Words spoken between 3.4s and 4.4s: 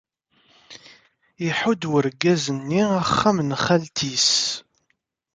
n xalti-s.